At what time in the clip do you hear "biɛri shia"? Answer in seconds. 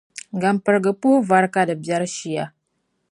1.83-2.45